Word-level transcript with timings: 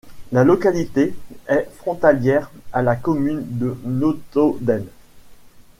La 0.31 0.43
localité 0.43 1.13
est 1.45 1.69
frontalière 1.77 2.49
à 2.73 2.81
la 2.81 2.95
commune 2.95 3.43
de 3.45 3.77
Notodden. 3.83 4.87